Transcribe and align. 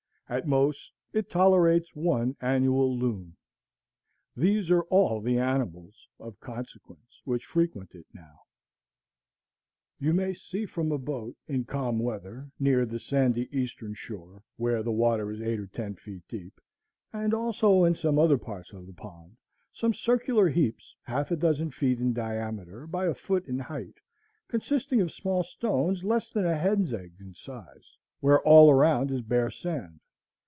At 0.31 0.47
most, 0.47 0.93
it 1.11 1.29
tolerates 1.29 1.93
one 1.93 2.37
annual 2.39 2.97
loon. 2.97 3.35
These 4.33 4.71
are 4.71 4.83
all 4.83 5.19
the 5.19 5.37
animals 5.37 6.07
of 6.21 6.39
consequence 6.39 7.19
which 7.25 7.45
frequent 7.45 7.93
it 7.95 8.05
now. 8.13 8.43
You 9.99 10.13
may 10.13 10.33
see 10.33 10.65
from 10.65 10.93
a 10.93 10.97
boat, 10.97 11.35
in 11.49 11.65
calm 11.65 11.99
weather, 11.99 12.49
near 12.61 12.85
the 12.85 12.97
sandy 12.97 13.49
eastern 13.51 13.93
shore, 13.93 14.41
where 14.55 14.81
the 14.83 14.89
water 14.93 15.31
is 15.31 15.41
eight 15.41 15.59
or 15.59 15.67
ten 15.67 15.95
feet 15.95 16.23
deep, 16.29 16.61
and 17.11 17.33
also 17.33 17.83
in 17.83 17.93
some 17.93 18.17
other 18.17 18.37
parts 18.37 18.71
of 18.71 18.87
the 18.87 18.93
pond, 18.93 19.35
some 19.73 19.93
circular 19.93 20.47
heaps 20.47 20.95
half 21.03 21.29
a 21.31 21.35
dozen 21.35 21.71
feet 21.71 21.99
in 21.99 22.13
diameter 22.13 22.87
by 22.87 23.05
a 23.05 23.13
foot 23.13 23.45
in 23.47 23.59
height, 23.59 23.95
consisting 24.47 25.01
of 25.01 25.11
small 25.11 25.43
stones 25.43 26.05
less 26.05 26.29
than 26.29 26.45
a 26.45 26.55
hen's 26.55 26.93
egg 26.93 27.15
in 27.19 27.33
size, 27.33 27.97
where 28.21 28.39
all 28.43 28.71
around 28.71 29.11
is 29.11 29.21
bare 29.21 29.49
sand. 29.49 29.99